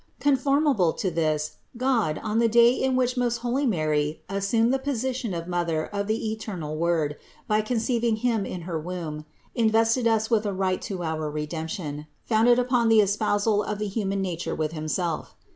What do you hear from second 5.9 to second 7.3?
the eternal Word